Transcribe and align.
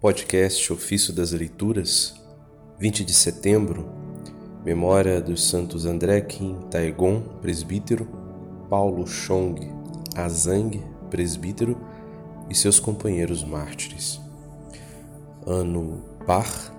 Podcast 0.00 0.72
Ofício 0.72 1.12
das 1.12 1.32
Leituras, 1.32 2.14
20 2.78 3.04
de 3.04 3.12
setembro, 3.12 3.84
memória 4.64 5.20
dos 5.20 5.48
santos 5.48 5.86
André 5.86 6.20
Kim 6.20 6.54
Taegon, 6.70 7.20
presbítero, 7.42 8.06
Paulo 8.70 9.04
Chong 9.08 9.58
Azang, 10.14 10.80
presbítero, 11.10 11.76
e 12.48 12.54
seus 12.54 12.78
companheiros 12.78 13.42
mártires. 13.42 14.20
Ano 15.44 16.04
Par, 16.24 16.72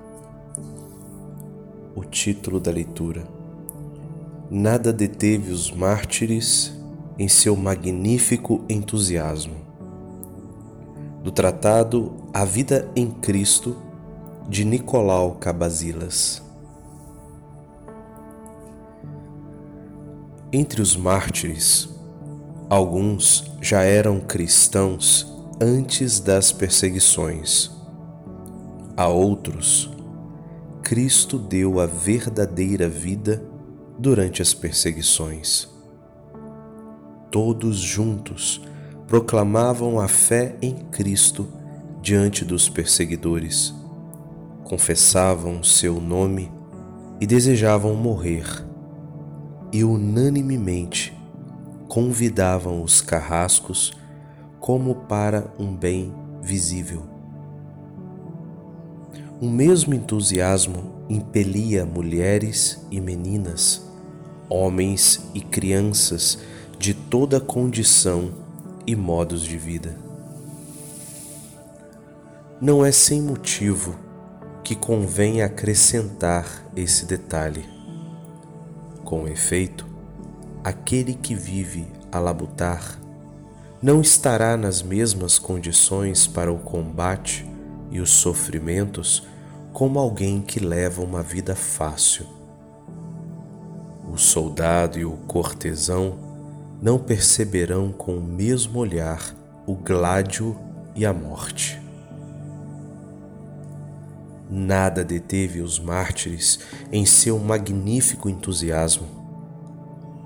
o 1.93 2.05
título 2.05 2.57
da 2.57 2.71
leitura. 2.71 3.27
Nada 4.49 4.93
deteve 4.93 5.51
os 5.51 5.69
mártires 5.69 6.73
em 7.17 7.27
seu 7.27 7.57
magnífico 7.57 8.63
entusiasmo. 8.69 9.57
Do 11.21 11.33
tratado 11.33 12.18
A 12.33 12.45
Vida 12.45 12.89
em 12.95 13.09
Cristo, 13.09 13.75
de 14.47 14.63
Nicolau 14.63 15.35
Cabazilas. 15.35 16.41
Entre 20.51 20.81
os 20.81 20.95
mártires, 20.95 21.89
alguns 22.69 23.51
já 23.61 23.81
eram 23.81 24.19
cristãos 24.19 25.31
antes 25.61 26.19
das 26.19 26.51
perseguições. 26.51 27.71
A 28.95 29.07
outros, 29.07 29.91
Cristo 30.81 31.37
deu 31.37 31.79
a 31.79 31.85
verdadeira 31.85 32.87
vida 32.87 33.43
durante 33.97 34.41
as 34.41 34.53
perseguições 34.53 35.79
todos 37.31 37.77
juntos 37.77 38.61
proclamavam 39.07 39.99
a 39.99 40.07
fé 40.07 40.55
em 40.61 40.75
Cristo 40.91 41.47
diante 42.01 42.45
dos 42.45 42.69
perseguidores, 42.69 43.73
confessavam 44.63 45.63
seu 45.63 45.99
nome 45.99 46.51
e 47.19 47.27
desejavam 47.27 47.95
morrer, 47.95 48.45
e 49.71 49.83
unanimemente 49.83 51.15
convidavam 51.87 52.81
os 52.81 53.01
carrascos 53.01 53.91
como 54.59 54.95
para 54.95 55.53
um 55.59 55.75
bem 55.75 56.13
visível. 56.41 57.03
O 59.41 59.47
mesmo 59.47 59.93
entusiasmo 59.93 61.03
impelia 61.09 61.85
mulheres 61.85 62.85
e 62.91 62.99
meninas, 62.99 63.87
homens 64.49 65.21
e 65.33 65.41
crianças 65.41 66.39
de 66.77 66.93
toda 66.93 67.39
condição 67.39 68.31
e 68.85 68.95
modos 68.95 69.43
de 69.43 69.57
vida. 69.57 70.08
Não 72.61 72.85
é 72.85 72.91
sem 72.91 73.21
motivo 73.21 73.95
que 74.65 74.75
convém 74.75 75.41
acrescentar 75.41 76.45
esse 76.75 77.05
detalhe. 77.05 77.63
Com 79.05 79.29
efeito, 79.29 79.87
aquele 80.61 81.13
que 81.13 81.33
vive 81.33 81.87
a 82.11 82.19
labutar 82.19 82.99
não 83.81 84.01
estará 84.01 84.57
nas 84.57 84.81
mesmas 84.81 85.39
condições 85.39 86.27
para 86.27 86.51
o 86.51 86.59
combate 86.59 87.49
e 87.91 88.01
os 88.01 88.09
sofrimentos 88.09 89.25
como 89.71 89.97
alguém 89.97 90.41
que 90.41 90.59
leva 90.59 91.01
uma 91.01 91.23
vida 91.23 91.55
fácil. 91.55 92.25
O 94.11 94.17
soldado 94.17 94.99
e 94.99 95.05
o 95.05 95.15
cortesão 95.27 96.17
não 96.81 96.99
perceberão 96.99 97.89
com 97.93 98.17
o 98.17 98.21
mesmo 98.21 98.79
olhar 98.79 99.33
o 99.65 99.75
gládio 99.75 100.59
e 100.93 101.05
a 101.05 101.13
morte. 101.13 101.78
Nada 104.49 105.03
deteve 105.03 105.61
os 105.61 105.77
mártires 105.77 106.59
em 106.91 107.05
seu 107.05 107.37
magnífico 107.37 108.27
entusiasmo. 108.27 109.07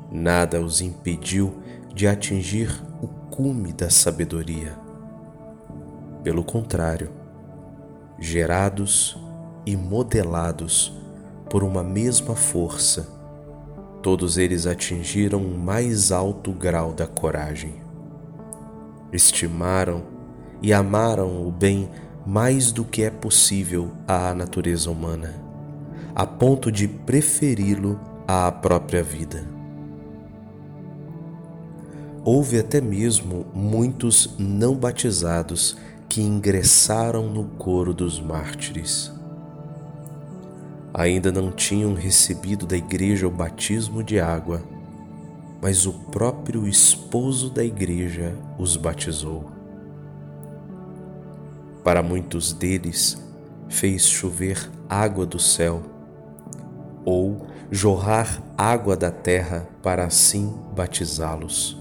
Nada 0.09 0.61
os 0.61 0.79
impediu 0.79 1.61
de 1.93 2.07
atingir 2.07 2.69
o 3.01 3.07
cume 3.07 3.73
da 3.73 3.89
sabedoria. 3.89 4.77
Pelo 6.23 6.41
contrário, 6.41 7.11
gerados 8.17 9.17
e 9.65 9.75
modelados 9.75 10.95
por 11.49 11.61
uma 11.61 11.83
mesma 11.83 12.33
força, 12.33 13.09
todos 14.01 14.37
eles 14.37 14.65
atingiram 14.65 15.39
o 15.39 15.57
mais 15.57 16.13
alto 16.13 16.53
grau 16.53 16.93
da 16.93 17.05
coragem. 17.05 17.81
Estimaram 19.11 20.03
e 20.61 20.71
amaram 20.71 21.45
o 21.45 21.51
bem 21.51 21.89
mais 22.25 22.71
do 22.71 22.83
que 22.83 23.03
é 23.03 23.09
possível 23.09 23.91
à 24.07 24.33
natureza 24.33 24.89
humana, 24.89 25.33
a 26.15 26.25
ponto 26.25 26.71
de 26.71 26.87
preferi-lo 26.87 27.99
à 28.27 28.51
própria 28.51 29.03
vida. 29.03 29.43
Houve 32.23 32.59
até 32.59 32.79
mesmo 32.79 33.45
muitos 33.53 34.35
não 34.37 34.75
batizados 34.75 35.77
que 36.07 36.21
ingressaram 36.21 37.29
no 37.29 37.43
coro 37.43 37.93
dos 37.93 38.19
mártires 38.19 39.11
ainda 40.93 41.31
não 41.31 41.51
tinham 41.51 41.95
recebido 41.95 42.67
da 42.67 42.77
igreja 42.77 43.27
o 43.27 43.31
batismo 43.31 44.03
de 44.03 44.19
água, 44.19 44.61
mas 45.59 45.87
o 45.87 45.93
próprio 45.93 46.67
esposo 46.67 47.49
da 47.49 47.65
igreja 47.65 48.35
os 48.59 48.77
batizou. 48.77 49.49
Para 51.83 52.01
muitos 52.01 52.53
deles, 52.53 53.21
fez 53.67 54.07
chover 54.07 54.69
água 54.89 55.25
do 55.25 55.39
céu, 55.39 55.81
ou 57.03 57.45
jorrar 57.69 58.41
água 58.57 58.95
da 58.95 59.11
terra 59.11 59.67
para 59.81 60.05
assim 60.05 60.53
batizá-los. 60.75 61.77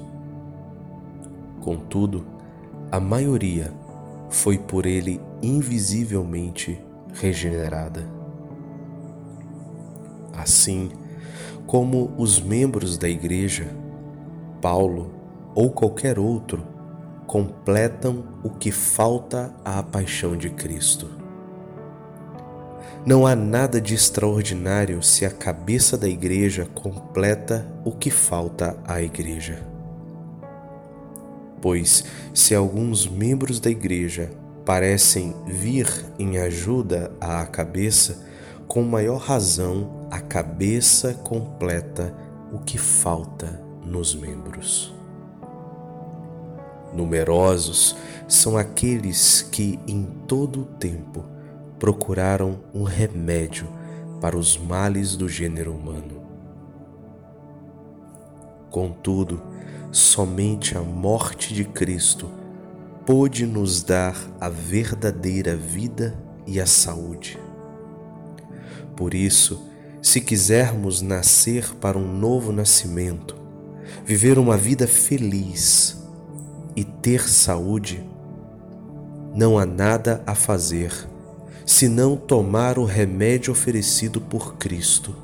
Contudo, 1.60 2.26
a 2.90 2.98
maioria 2.98 3.72
foi 4.28 4.58
por 4.58 4.86
ele 4.86 5.20
invisivelmente 5.42 6.82
regenerada 7.12 8.22
assim 10.42 10.90
como 11.66 12.12
os 12.18 12.40
membros 12.40 12.98
da 12.98 13.08
Igreja, 13.08 13.66
Paulo 14.60 15.12
ou 15.54 15.70
qualquer 15.70 16.18
outro 16.18 16.66
completam 17.26 18.24
o 18.42 18.50
que 18.50 18.70
falta 18.70 19.54
à 19.64 19.82
paixão 19.82 20.36
de 20.36 20.50
Cristo. 20.50 21.08
Não 23.04 23.26
há 23.26 23.34
nada 23.34 23.80
de 23.80 23.94
extraordinário 23.94 25.02
se 25.02 25.26
a 25.26 25.30
cabeça 25.30 25.98
da 25.98 26.08
Igreja 26.08 26.68
completa 26.72 27.66
o 27.84 27.90
que 27.90 28.10
falta 28.10 28.76
à 28.84 29.02
Igreja. 29.02 29.60
Pois, 31.60 32.04
se 32.32 32.54
alguns 32.54 33.08
membros 33.08 33.58
da 33.58 33.70
Igreja 33.70 34.30
parecem 34.64 35.34
vir 35.46 35.88
em 36.18 36.38
ajuda 36.38 37.10
à 37.20 37.44
cabeça, 37.44 38.24
com 38.68 38.82
maior 38.82 39.18
razão 39.18 40.08
a 40.10 40.20
cabeça 40.20 41.14
completa 41.14 42.14
o 42.52 42.58
que 42.60 42.78
falta 42.78 43.60
nos 43.84 44.14
membros. 44.14 45.01
Numerosos 46.92 47.96
são 48.28 48.56
aqueles 48.56 49.42
que 49.42 49.78
em 49.86 50.04
todo 50.26 50.62
o 50.62 50.64
tempo 50.64 51.24
procuraram 51.78 52.60
um 52.74 52.82
remédio 52.82 53.66
para 54.20 54.36
os 54.36 54.56
males 54.56 55.16
do 55.16 55.28
gênero 55.28 55.72
humano. 55.72 56.22
Contudo, 58.70 59.42
somente 59.90 60.76
a 60.76 60.80
morte 60.80 61.52
de 61.52 61.64
Cristo 61.64 62.30
pôde 63.04 63.46
nos 63.46 63.82
dar 63.82 64.16
a 64.40 64.48
verdadeira 64.48 65.56
vida 65.56 66.16
e 66.46 66.60
a 66.60 66.66
saúde. 66.66 67.38
Por 68.96 69.12
isso, 69.12 69.68
se 70.00 70.20
quisermos 70.20 71.02
nascer 71.02 71.74
para 71.76 71.98
um 71.98 72.16
novo 72.16 72.52
nascimento, 72.52 73.36
viver 74.04 74.38
uma 74.38 74.56
vida 74.56 74.86
feliz 74.86 76.01
e 76.74 76.84
ter 76.84 77.28
saúde, 77.28 78.04
não 79.34 79.58
há 79.58 79.64
nada 79.64 80.22
a 80.26 80.34
fazer 80.34 81.12
senão 81.64 82.16
tomar 82.16 82.78
o 82.78 82.84
remédio 82.84 83.52
oferecido 83.52 84.20
por 84.20 84.54
Cristo. 84.56 85.14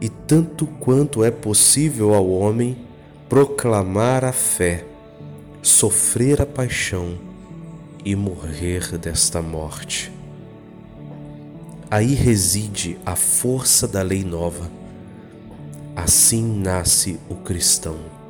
E 0.00 0.08
tanto 0.08 0.66
quanto 0.66 1.24
é 1.24 1.30
possível 1.30 2.14
ao 2.14 2.28
homem 2.28 2.76
proclamar 3.28 4.24
a 4.24 4.32
fé, 4.32 4.84
sofrer 5.62 6.42
a 6.42 6.46
paixão 6.46 7.18
e 8.04 8.14
morrer 8.14 8.98
desta 8.98 9.40
morte. 9.40 10.12
Aí 11.90 12.14
reside 12.14 12.98
a 13.06 13.16
força 13.16 13.86
da 13.86 14.02
lei 14.02 14.24
nova. 14.24 14.70
Assim 15.96 16.42
nasce 16.42 17.20
o 17.30 17.36
cristão. 17.36 18.23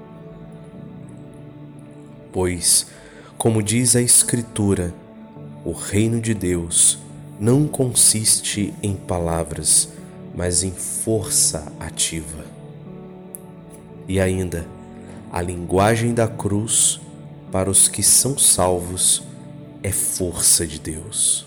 Pois, 2.35 2.89
como 3.39 3.63
diz 3.63 3.95
a 3.95 4.03
Escritura, 4.03 4.93
O 5.65 5.71
reino 5.71 6.21
de 6.21 6.35
Deus 6.35 6.99
não 7.39 7.69
consiste 7.69 8.75
em 8.83 8.97
palavras, 8.97 9.89
mas 10.35 10.65
em 10.65 10.73
força 10.73 11.73
ativa. 11.79 12.45
E 14.09 14.19
ainda, 14.19 14.67
a 15.31 15.41
linguagem 15.41 16.13
da 16.13 16.27
cruz 16.27 17.01
para 17.53 17.71
os 17.71 17.87
que 17.87 18.03
são 18.03 18.37
salvos 18.37 19.23
é 19.81 19.93
força 19.93 20.67
de 20.67 20.81
Deus. 20.81 21.47